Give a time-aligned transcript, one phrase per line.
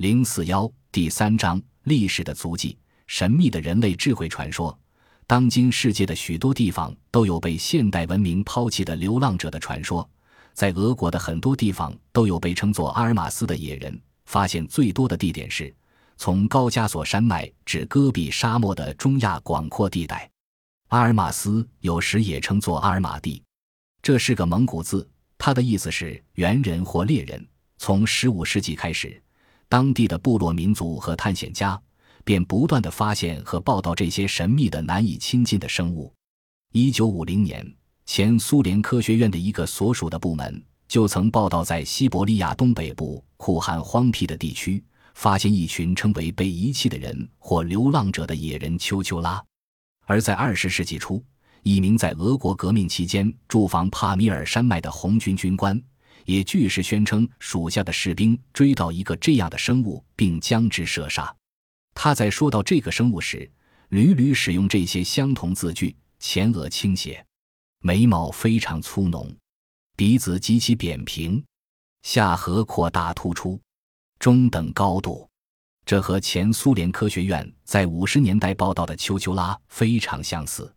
[0.00, 4.74] 零四幺第三章历史的足迹，神秘的人类智慧传说。
[5.26, 10.08] 当今世界的许多地方都有被现代文明抛弃的流浪者的传说，
[10.54, 14.00] 在俄国的很多地方都有被称作阿尔马斯的野人。
[14.24, 15.70] 发现最多的地点是
[16.16, 20.30] 从高加索山脉至戈壁沙漠的中亚广阔地带。
[20.88, 23.42] 阿尔马斯有时也称作阿尔马蒂，
[24.00, 25.06] 这是个蒙古字，
[25.36, 27.46] 它的意思是猿人或猎人。
[27.76, 29.22] 从十五世纪开始，
[29.70, 31.80] 当地的部落民族和探险家。
[32.22, 36.12] 便不断的发现和报道这些神秘的难以亲近的生物。
[36.72, 37.66] 一九五零年，
[38.04, 49.42] 前苏联科学院的一个所属的部门就曾报道，在西伯利亚东北部酷寒荒僻的地区，发现一群称为被遗弃的人或流浪者的野人丘丘拉。
[50.04, 51.24] 而在二十世纪初，
[51.62, 55.80] 一名在俄国革命期间驻防帕米尔山脉的红军军官，
[56.24, 61.34] 也据实宣称属下的士兵追到一个这样的生物，并将之射杀。
[61.94, 63.50] 他在说到这个生物时，
[63.88, 67.24] 屡屡使用这些相同字句：前额倾斜，
[67.80, 69.34] 眉毛非常粗浓，
[69.96, 71.42] 鼻子极其扁平，
[72.02, 73.60] 下颌扩大突出，
[74.18, 75.28] 中等高度。
[75.84, 80.72] 这和前苏联科学院在五十年代报道的丘丘拉非常相似。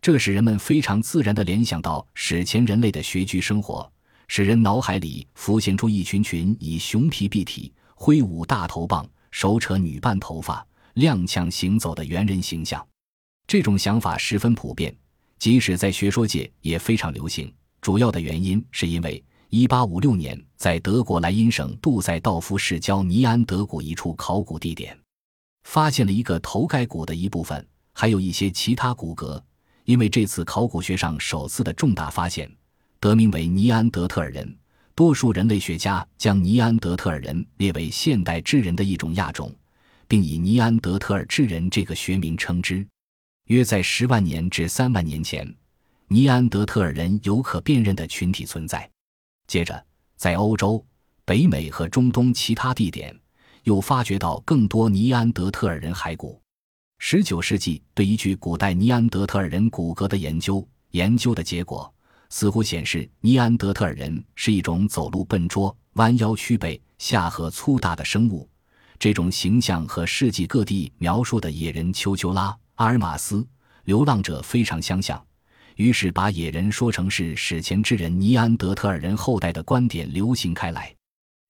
[0.00, 3.90] 这使人们非常自然地联想到史前人类的穴居生活，
[4.28, 9.06] 使人脑海里浮现出一群群以熊皮蔽体、挥舞大头棒。
[9.30, 12.84] 手扯女伴头发、踉跄行走的猿人形象，
[13.46, 14.96] 这种想法十分普遍，
[15.38, 17.52] 即使在学说界也非常流行。
[17.82, 24.98] 主要的原因是因为1856年在德国莱茵省杜塞道夫市郊尼安德谷一处考古地点，
[25.64, 29.40] 发现了一个头盖骨的一部分，还有一些其他骨骼。
[29.84, 32.50] 因为这次考古学上首次的重大发现，
[33.00, 34.56] 得名为尼安德特尔人。
[34.94, 39.54] 多数人类学家将尼安德特尔人列为现代智人的一种亚种，
[40.08, 42.84] 并以尼安德特尔智人这个学名称之。
[43.44, 45.54] 约在十万年至三万年前，
[46.08, 48.90] 尼安德特尔人有可辨认的群体存在。
[49.46, 49.86] 接着，
[50.16, 50.84] 在欧洲、
[51.24, 53.16] 北美和中东其他地点，
[53.62, 56.42] 又发掘到更多尼安德特尔人骸骨。
[56.98, 61.94] 十九世纪对一具古代尼安德特尔人骨骼的研究，研究的结果。
[62.30, 68.48] 似乎显示，尼安德特尔人是一种走路笨拙、弯腰曲背、下颌粗大的生物。
[68.98, 73.46] 这种形象和世纪各地描述的野人丘丘拉、阿尔马斯、
[73.84, 75.24] 流浪者非常相像，
[75.76, 80.94] 于是把野人说成是史前之人尼安德特尔人后代的观点流行开来。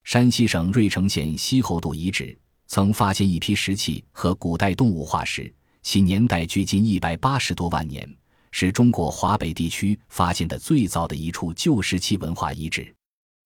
[0.05, 5.53] 山西省芮城县西侯渡遗址曾发现一批石器和古代动物化石，
[5.83, 8.09] 其年代距今一百八十多万年。
[8.51, 12.95] 是中国华北地区发现的最早的一处旧石器文化遗址。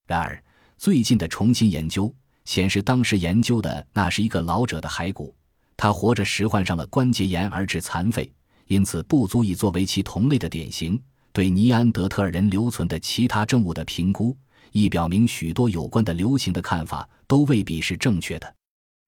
[0.07, 0.43] 然而，
[0.77, 2.15] 最近的重新研究
[2.45, 5.35] 显示，当时研究的那是一个老者的骸骨，
[5.77, 8.33] 他活着时患上了关节炎而致残废，
[8.67, 11.01] 因此不足以作为其同类的典型。
[11.33, 14.37] 对尼安德特尔人留存的其他证物的评估，
[14.73, 18.55] 亦表明许多有关的流行的看法都未必是正确的。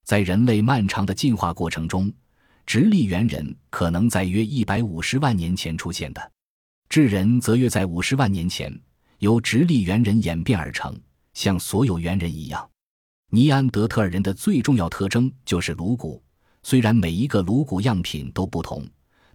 [0.05, 2.13] 在人类漫长的进化过程中。
[2.67, 6.33] 直立猿人可能在约一百五十万年前出现的，
[6.89, 8.73] 智人则约在五十万年前
[9.19, 10.99] 由直立猿人演变而成。
[11.35, 12.69] 像所有猿人一样，
[13.31, 16.23] 尼安德特尔人的最重要特征就是颅骨。
[16.63, 18.87] 虽然每一个颅骨样品都不同，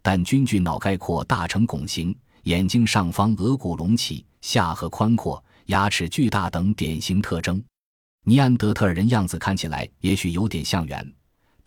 [0.01, 7.61] 但均具脑盖阔大成拱形、眼睛上方额骨隆起、下颌宽阔、牙齿巨大等典型特征。
[8.23, 11.13] 尼安德特尔人样子看起来也许有点像猿。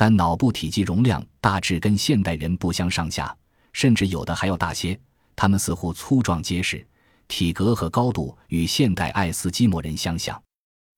[0.02, 3.32] 但脑部体积容量大致跟现代人不相上下，
[3.72, 4.98] 甚至有的还要大些。
[5.36, 6.84] 他们似乎粗壮结实，
[7.28, 10.42] 体格和高度与现代爱斯基摩人相像。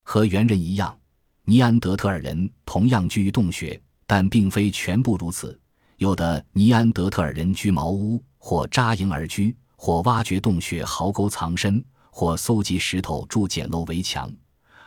[0.05, 0.97] 和猿人一样，
[1.43, 5.55] 尼安德特尔人同样居于洞穴，但并非全部如此。
[5.97, 14.33] 有的尼安德特尔人居茅屋，或扎营而居，或挖掘洞穴壕沟藏身，或搜集石头筑简陋围墙，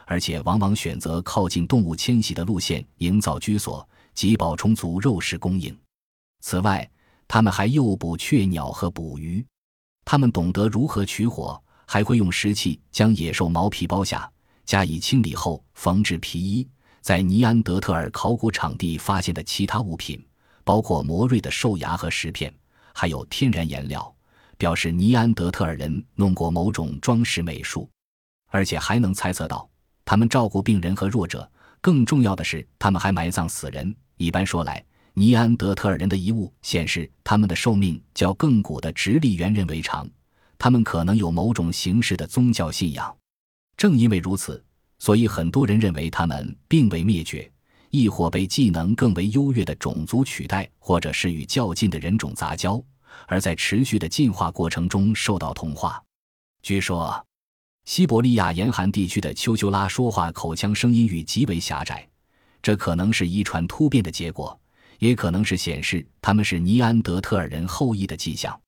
[0.06, 3.88] 而且往往选择靠近动物迁徙的路线营造居所。
[4.18, 5.78] 即保充足肉食供应。
[6.40, 6.90] 此外，
[7.28, 9.46] 他们还诱捕雀鸟和捕鱼。
[10.04, 14.28] 他们懂得如何取火，还会用石器将野兽毛皮剥下，
[14.64, 16.68] 加以清理后缝制皮衣。
[17.00, 20.20] 在尼安德特尔考古场地发现的其他物品，
[20.64, 22.52] 包括磨锐的兽牙和石片，
[22.92, 24.12] 还有天然颜料，
[24.56, 27.88] 表示尼安德特尔人弄过某种装饰美术，
[28.48, 29.70] 而且还能猜测到
[30.04, 31.48] 他们照顾病人和弱者。
[31.80, 33.94] 更重要的是，他们还埋葬死人。
[34.18, 34.84] 一般说来，
[35.14, 40.08] 尼安德特尔人的遗物显示他们的寿命较亘古的直立猿人为长，
[40.58, 43.16] 他们可能有某种形式的宗教信仰。
[43.76, 44.62] 正因为如此，
[44.98, 47.48] 所以很多人认为他们并未灭绝，
[47.90, 52.82] 亦或被技能更为优越的种族取代，或者是与较近的人种杂交，
[53.28, 56.02] 而在持续的进化过程中受到同化。
[56.60, 57.24] 据说，
[57.84, 62.06] 西伯利亚严寒地区的丘丘拉说话口腔声音域极为狭窄，
[62.68, 64.60] 这可能是遗传突变的结果，
[64.98, 68.60] 也可能是显示他们是尼安德特尔人后裔的迹象。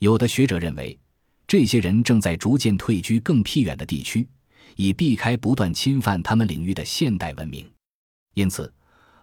[0.00, 0.98] 有的学者认为，
[1.46, 4.28] 这些人正在逐渐退居更僻远的地区，
[4.74, 7.64] 以避开不断侵犯他们领域的现代文明。
[8.34, 8.74] 因此，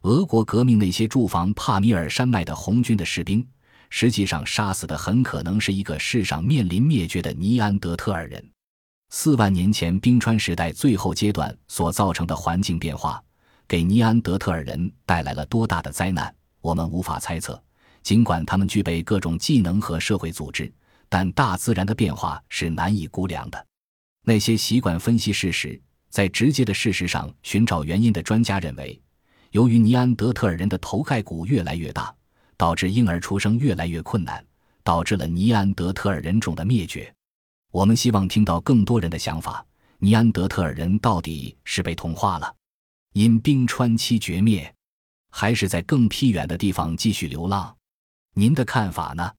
[0.03, 3.45] 俄国革命那些驻防帕米尔山脉的红军的士兵，
[3.89, 8.41] 实际上杀死的很可能是一个世上面临灭绝的尼安德特尔人。
[9.09, 13.21] 四万年前冰川时代最后阶段所造成的环境变化，
[13.73, 16.31] 给尼安德特尔人带来了多大的灾难，
[16.61, 17.59] 我们无法猜测。
[18.03, 20.71] 尽管他们具备各种技能和社会组织，
[21.09, 23.65] 但大自然的变化是难以估量的。
[24.25, 25.81] 那些习惯分析事实。
[26.07, 29.01] 在直接的事实上寻找原因的专家认为，
[29.49, 32.13] 由于尼安德特尔人的头盖骨越来越大，
[32.55, 34.45] 导致婴儿出生越来越困难，
[34.83, 37.11] 导致了尼安德特尔人种的灭绝。
[37.71, 39.65] 我们希望听到更多人的想法：
[39.97, 42.53] 尼安德特尔人到底是被同化了，
[43.13, 44.73] 因冰川期绝灭，
[45.29, 47.77] 还是在更僻远的地方继续流浪？
[48.33, 49.31] 您的看法呢？